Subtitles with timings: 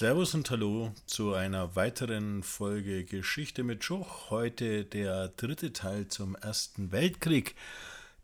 [0.00, 4.30] Servus und Hallo zu einer weiteren Folge Geschichte mit Schuch.
[4.30, 7.54] Heute der dritte Teil zum Ersten Weltkrieg,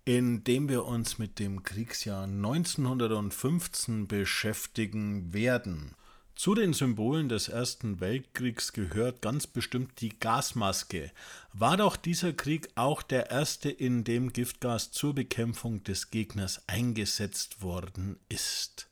[0.07, 5.95] in dem wir uns mit dem Kriegsjahr 1915 beschäftigen werden.
[6.35, 11.13] Zu den Symbolen des Ersten Weltkriegs gehört ganz bestimmt die Gasmaske.
[11.53, 17.61] War doch dieser Krieg auch der erste, in dem Giftgas zur Bekämpfung des Gegners eingesetzt
[17.61, 18.89] worden ist.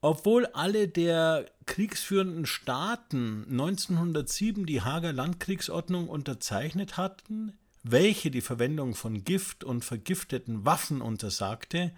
[0.00, 9.24] Obwohl alle der kriegsführenden Staaten 1907 die Hager Landkriegsordnung unterzeichnet hatten, welche die Verwendung von
[9.24, 11.92] Gift und vergifteten Waffen untersagte,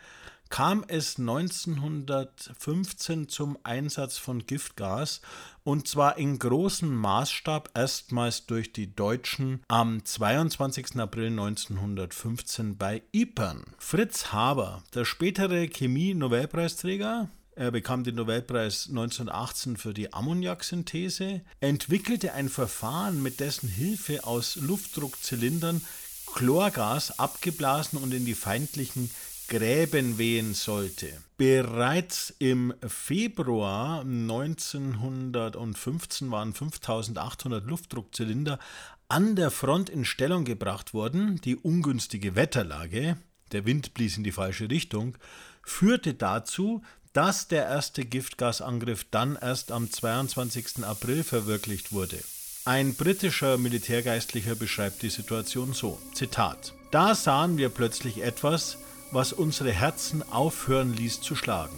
[0.48, 5.20] kam es 1915 zum Einsatz von Giftgas
[5.62, 10.96] und zwar in großem Maßstab erstmals durch die Deutschen am 22.
[10.96, 13.62] April 1915 bei Ypern.
[13.78, 17.28] Fritz Haber, der spätere Chemie-Nobelpreisträger,
[17.60, 24.56] er bekam den Nobelpreis 1918 für die Ammoniaksynthese, entwickelte ein Verfahren, mit dessen Hilfe aus
[24.56, 25.82] Luftdruckzylindern
[26.32, 29.10] Chlorgas abgeblasen und in die feindlichen
[29.48, 31.12] Gräben wehen sollte.
[31.36, 38.58] Bereits im Februar 1915 waren 5800 Luftdruckzylinder
[39.08, 41.42] an der Front in Stellung gebracht worden.
[41.42, 43.18] Die ungünstige Wetterlage,
[43.52, 45.18] der Wind blies in die falsche Richtung,
[45.62, 50.84] führte dazu, dass der erste Giftgasangriff dann erst am 22.
[50.84, 52.18] April verwirklicht wurde.
[52.64, 58.78] Ein britischer Militärgeistlicher beschreibt die Situation so: Zitat: Da sahen wir plötzlich etwas,
[59.10, 61.76] was unsere Herzen aufhören ließ zu schlagen.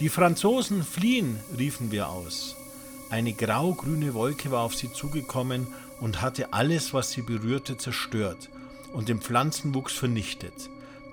[0.00, 2.56] Die Franzosen fliehen, riefen wir aus.
[3.10, 5.68] Eine grau-grüne Wolke war auf sie zugekommen
[6.00, 8.50] und hatte alles, was sie berührte, zerstört
[8.92, 10.68] und den Pflanzenwuchs vernichtet.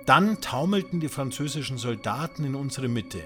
[0.06, 3.22] Dann taumelten die französischen Soldaten in unsere Mitte.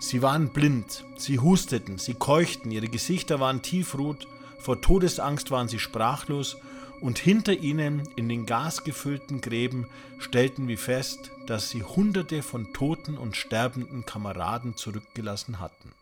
[0.00, 4.28] Sie waren blind, sie husteten, sie keuchten, ihre Gesichter waren tiefrot,
[4.60, 6.56] vor Todesangst waren sie sprachlos,
[7.00, 9.86] und hinter ihnen in den gasgefüllten Gräben
[10.18, 15.92] stellten wir fest, dass sie Hunderte von toten und sterbenden Kameraden zurückgelassen hatten.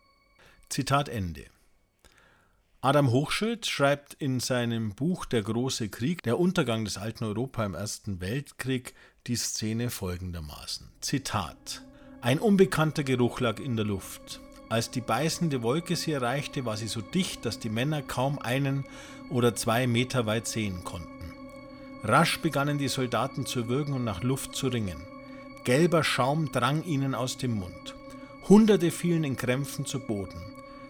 [0.69, 1.45] Zitat Ende.
[2.81, 7.73] Adam Hochschild schreibt in seinem Buch Der große Krieg, der Untergang des alten Europa im
[7.73, 8.93] Ersten Weltkrieg,
[9.27, 10.89] die Szene folgendermaßen.
[11.01, 11.83] Zitat
[12.27, 14.41] ein unbekannter Geruch lag in der Luft.
[14.67, 18.83] Als die beißende Wolke sie erreichte, war sie so dicht, dass die Männer kaum einen
[19.29, 21.33] oder zwei Meter weit sehen konnten.
[22.03, 24.97] Rasch begannen die Soldaten zu würgen und nach Luft zu ringen.
[25.63, 27.95] Gelber Schaum drang ihnen aus dem Mund.
[28.49, 30.41] Hunderte fielen in Krämpfen zu Boden.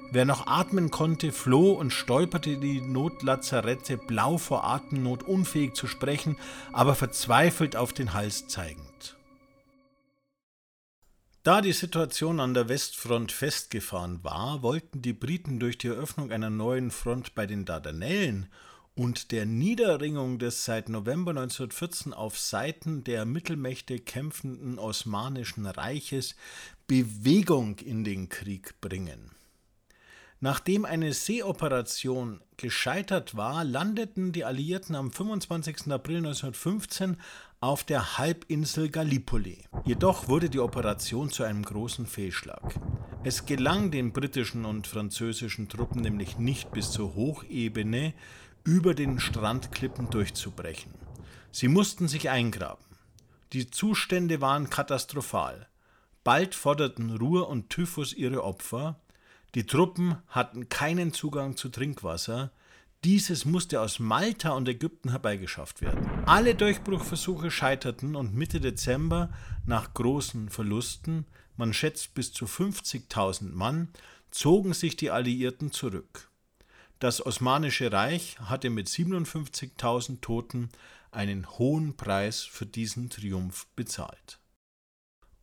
[0.09, 6.35] Wer noch atmen konnte, floh und stolperte die Notlazarette, blau vor Atemnot, unfähig zu sprechen,
[6.73, 8.86] aber verzweifelt auf den Hals zeigend.
[11.47, 16.49] Da die Situation an der Westfront festgefahren war, wollten die Briten durch die Eröffnung einer
[16.49, 18.47] neuen Front bei den Dardanellen
[18.95, 26.35] und der Niederringung des seit November 1914 auf Seiten der Mittelmächte kämpfenden Osmanischen Reiches
[26.85, 29.36] Bewegung in den Krieg bringen.
[30.39, 35.91] Nachdem eine Seeoperation gescheitert war, landeten die Alliierten am 25.
[35.91, 37.17] April 1915
[37.59, 39.63] auf der Halbinsel Gallipoli.
[39.83, 42.79] Jedoch wurde die Operation zu einem großen Fehlschlag.
[43.23, 48.13] Es gelang den britischen und französischen Truppen nämlich nicht bis zur Hochebene
[48.63, 50.93] über den Strandklippen durchzubrechen.
[51.51, 52.85] Sie mussten sich eingraben.
[53.53, 55.67] Die Zustände waren katastrophal.
[56.23, 58.99] Bald forderten Ruhr und Typhus ihre Opfer,
[59.55, 62.51] die Truppen hatten keinen Zugang zu Trinkwasser.
[63.03, 66.09] Dieses musste aus Malta und Ägypten herbeigeschafft werden.
[66.25, 69.29] Alle Durchbruchversuche scheiterten und Mitte Dezember,
[69.65, 71.25] nach großen Verlusten,
[71.55, 73.89] man schätzt bis zu 50.000 Mann,
[74.31, 76.29] zogen sich die Alliierten zurück.
[76.99, 80.69] Das Osmanische Reich hatte mit 57.000 Toten
[81.11, 84.39] einen hohen Preis für diesen Triumph bezahlt.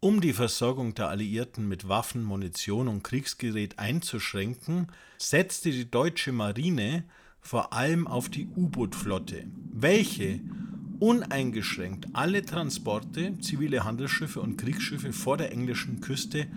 [0.04, 7.04] Um die Versorgung der Alliierten mit Waffen, Munition und Kriegsgerät einzuschränken, setzte die deutsche Marine
[7.40, 10.40] vor allem auf die U-Boot-Flotte, welche
[10.98, 16.48] uneingeschränkt alle Transporte, zivile Handelsschiffe und Kriegsschiffe vor der englischen Küste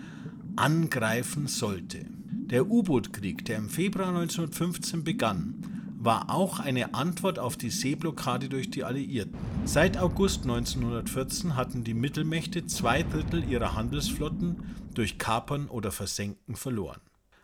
[0.57, 2.05] angreifen sollte.
[2.25, 8.69] Der U-Boot-Krieg, der im Februar 1915 begann, war auch eine Antwort auf die Seeblockade durch
[8.69, 9.35] die Alliierten.
[9.65, 14.57] Seit August 1914 hatten die Mittelmächte zwei Drittel ihrer Handelsflotten
[14.94, 17.01] durch Kapern oder Versenken verloren.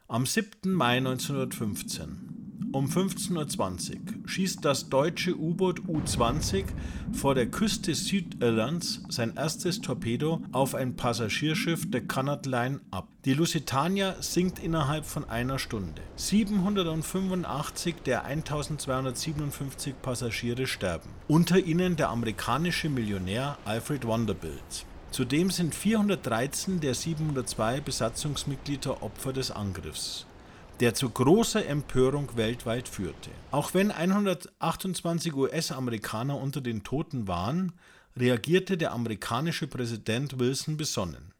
[0.08, 0.72] Am 7.
[0.72, 2.33] Mai 1915
[2.74, 6.66] um 15.20 Uhr schießt das deutsche U-Boot U-20
[7.14, 13.08] vor der Küste Südirlands sein erstes Torpedo auf ein Passagierschiff der Cunard Line ab.
[13.26, 16.02] Die Lusitania sinkt innerhalb von einer Stunde.
[16.16, 21.10] 785 der 1257 Passagiere sterben.
[21.28, 24.86] Unter ihnen der amerikanische Millionär Alfred Vanderbilt.
[25.14, 30.26] Zudem sind 413 der 702 Besatzungsmitglieder Opfer des Angriffs,
[30.84, 33.30] der zu großer Empörung weltweit führte.
[33.52, 37.72] Auch wenn 128 US-Amerikaner unter den Toten waren,
[38.18, 41.34] reagierte der amerikanische Präsident Wilson besonnen,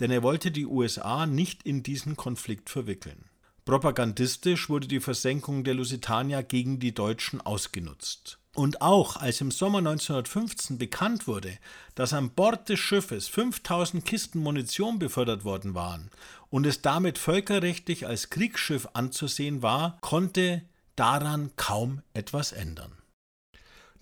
[0.00, 3.24] denn er wollte die USA nicht in diesen Konflikt verwickeln.
[3.64, 8.38] Propagandistisch wurde die Versenkung der Lusitania gegen die Deutschen ausgenutzt.
[8.54, 11.58] Und auch als im Sommer 1915 bekannt wurde,
[11.96, 16.10] dass an Bord des Schiffes 5000 Kisten Munition befördert worden waren
[16.54, 20.62] und es damit völkerrechtlich als Kriegsschiff anzusehen war, konnte
[20.94, 22.92] daran kaum etwas ändern.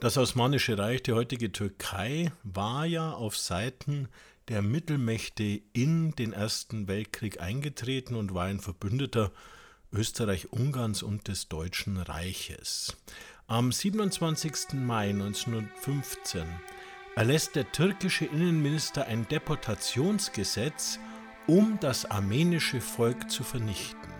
[0.00, 4.10] Das Osmanische Reich, die heutige Türkei, war ja auf Seiten
[4.48, 9.32] der Mittelmächte in den Ersten Weltkrieg eingetreten und war ein Verbündeter
[9.90, 12.94] Österreich-Ungarns und des Deutschen Reiches.
[13.46, 14.74] Am 27.
[14.74, 16.44] Mai 1915
[17.16, 20.98] erlässt der türkische Innenminister ein Deportationsgesetz,
[21.46, 24.12] um das armenische Volk zu vernichten.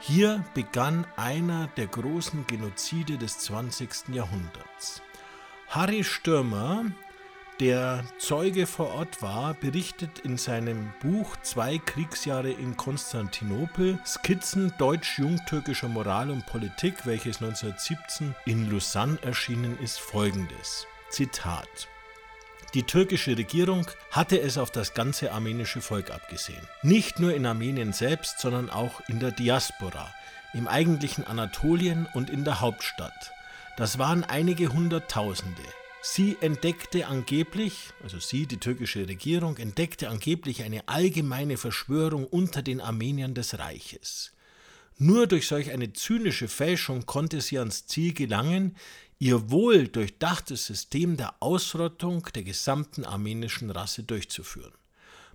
[0.00, 4.08] Hier begann einer der großen Genozide des 20.
[4.14, 5.02] Jahrhunderts.
[5.68, 6.86] Harry Stürmer
[7.60, 15.88] der Zeuge vor Ort war, berichtet in seinem Buch Zwei Kriegsjahre in Konstantinopel, Skizzen deutsch-jungtürkischer
[15.88, 20.86] Moral und Politik, welches 1917 in Lausanne erschienen ist, folgendes.
[21.10, 21.88] Zitat.
[22.74, 26.60] Die türkische Regierung hatte es auf das ganze armenische Volk abgesehen.
[26.82, 30.12] Nicht nur in Armenien selbst, sondern auch in der Diaspora,
[30.52, 33.32] im eigentlichen Anatolien und in der Hauptstadt.
[33.78, 35.62] Das waren einige Hunderttausende.
[36.02, 42.82] Sie entdeckte angeblich, also sie, die türkische Regierung, entdeckte angeblich eine allgemeine Verschwörung unter den
[42.82, 44.32] Armeniern des Reiches.
[44.98, 48.76] Nur durch solch eine zynische Fälschung konnte sie ans Ziel gelangen,
[49.18, 54.72] ihr wohl durchdachtes System der Ausrottung der gesamten armenischen Rasse durchzuführen.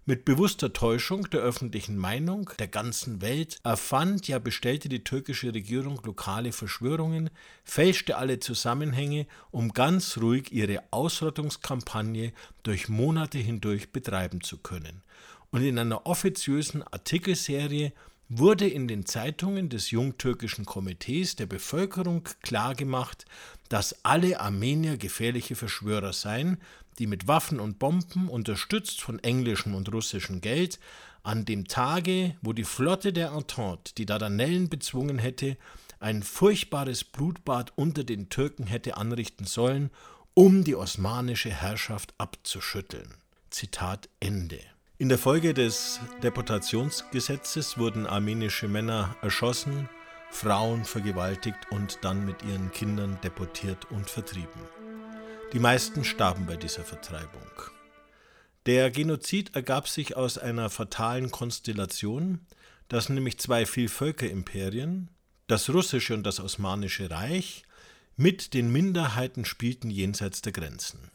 [0.06, 6.01] Mit bewusster Täuschung der öffentlichen Meinung der ganzen Welt erfand, ja bestellte die türkische Regierung
[6.03, 7.30] lokale Verschwörungen,
[7.63, 12.33] fälschte alle Zusammenhänge, um ganz ruhig ihre Ausrottungskampagne
[12.63, 15.03] durch Monate hindurch betreiben zu können.
[15.51, 17.94] Und in einer offiziösen Artikelserie
[18.39, 23.25] wurde in den Zeitungen des Jungtürkischen Komitees der Bevölkerung klargemacht,
[23.69, 26.57] dass alle Armenier gefährliche Verschwörer seien,
[27.00, 30.80] die mit Waffen und Bomben, unterstützt von englischem und russischem Geld,
[31.24, 35.57] an dem Tage, wo die Flotte der Entente die Dardanellen bezwungen hätte,
[36.00, 39.89] ein furchtbares Blutbad unter den Türken hätte anrichten sollen,
[40.33, 43.13] um die osmanische Herrschaft abzuschütteln.
[43.50, 44.73] Zitat Ende.
[45.00, 49.90] In der Folge des Deportationsgesetzes wurden armenische Männer erschossen,
[50.30, 54.62] Frauen vergewaltigt und dann mit ihren Kindern deportiert und vertrieben.
[55.51, 57.42] Die meisten starben bei dieser Vertreibung.
[58.68, 62.46] Der Genozid ergab sich aus einer fatalen Konstellation,
[62.88, 65.10] dass nämlich zwei Vielvölkerimperien,
[65.48, 67.63] das russische und das osmanische Reich,
[68.16, 71.10] mit den Minderheiten spielten jenseits der Grenzen.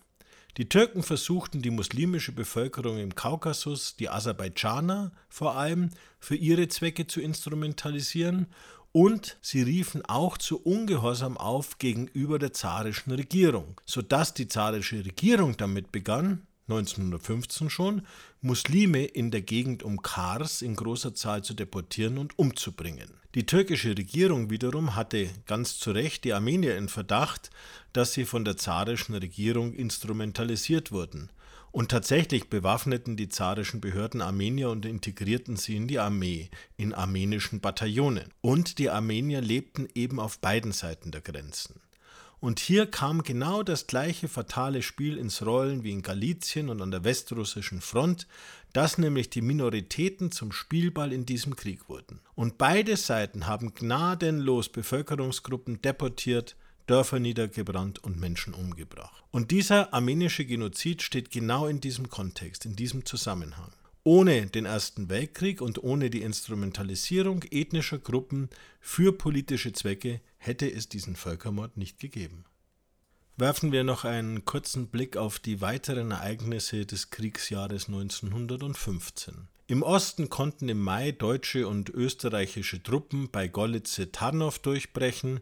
[0.59, 7.07] Die Türken versuchten die muslimische Bevölkerung im Kaukasus, die Aserbaidschaner vor allem, für ihre Zwecke
[7.07, 8.49] zu instrumentalisieren
[8.91, 15.57] und sie riefen auch zu Ungehorsam auf gegenüber der zarischen Regierung, sodass die zarische Regierung
[15.57, 18.03] damit begann, 1915 schon,
[18.41, 23.11] Muslime in der Gegend um Kars in großer Zahl zu deportieren und umzubringen.
[23.38, 27.50] Die türkische Regierung wiederum hatte ganz zu Recht die Armenier in Verdacht,
[27.92, 31.30] dass sie von der zarischen Regierung instrumentalisiert wurden.
[31.71, 37.61] Und tatsächlich bewaffneten die zarischen Behörden Armenier und integrierten sie in die Armee, in armenischen
[37.61, 38.35] Bataillonen.
[38.40, 41.80] Und die Armenier lebten eben auf beiden Seiten der Grenzen.
[42.40, 46.90] Und hier kam genau das gleiche fatale Spiel ins Rollen wie in Galizien und an
[46.90, 48.26] der westrussischen Front,
[48.73, 52.21] dass nämlich die Minoritäten zum Spielball in diesem Krieg wurden.
[52.35, 56.54] Und beide Seiten haben gnadenlos Bevölkerungsgruppen deportiert,
[56.87, 59.23] Dörfer niedergebrannt und Menschen umgebracht.
[59.30, 63.73] Und dieser armenische Genozid steht genau in diesem Kontext, in diesem Zusammenhang.
[64.11, 68.49] Ohne den Ersten Weltkrieg und ohne die Instrumentalisierung ethnischer Gruppen
[68.81, 72.47] für politische Zwecke hätte es diesen Völkermord nicht gegeben.
[73.37, 79.49] Werfen wir noch einen kurzen Blick auf die weiteren Ereignisse des Kriegsjahres 1915.
[79.67, 85.41] Im Osten konnten im Mai deutsche und österreichische Truppen bei Golitze-Tarnow durchbrechen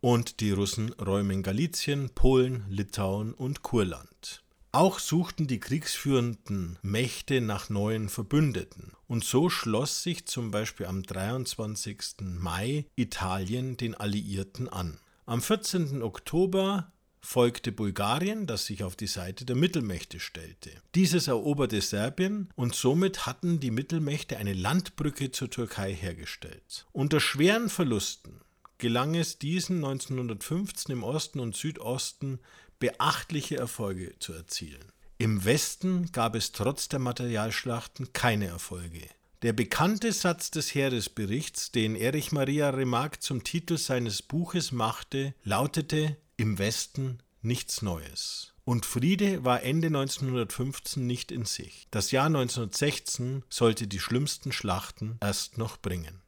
[0.00, 4.43] und die Russen räumen Galizien, Polen, Litauen und Kurland.
[4.74, 8.90] Auch suchten die kriegsführenden Mächte nach neuen Verbündeten.
[9.06, 11.98] Und so schloss sich zum Beispiel am 23.
[12.40, 14.98] Mai Italien den Alliierten an.
[15.26, 16.02] Am 14.
[16.02, 16.90] Oktober
[17.20, 20.70] folgte Bulgarien, das sich auf die Seite der Mittelmächte stellte.
[20.96, 26.84] Dieses eroberte Serbien und somit hatten die Mittelmächte eine Landbrücke zur Türkei hergestellt.
[26.90, 28.40] Unter schweren Verlusten
[28.78, 32.40] gelang es diesen 1915 im Osten und Südosten
[32.78, 34.92] beachtliche Erfolge zu erzielen.
[35.18, 39.08] Im Westen gab es trotz der Materialschlachten keine Erfolge.
[39.42, 46.16] Der bekannte Satz des Heeresberichts, den Erich Maria Remarque zum Titel seines Buches machte, lautete
[46.36, 48.54] Im Westen nichts Neues.
[48.64, 51.86] Und Friede war Ende 1915 nicht in sich.
[51.90, 56.23] Das Jahr 1916 sollte die schlimmsten Schlachten erst noch bringen.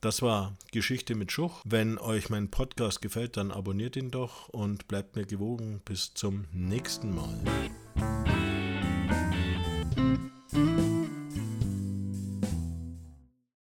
[0.00, 1.60] Das war Geschichte mit Schuch.
[1.64, 5.82] Wenn euch mein Podcast gefällt, dann abonniert ihn doch und bleibt mir gewogen.
[5.84, 7.38] Bis zum nächsten Mal.